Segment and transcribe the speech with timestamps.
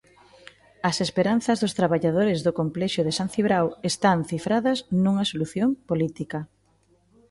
[0.89, 6.39] As esperanzas dos traballadores do complexo de San Cibrao están cifradas nunha solución política.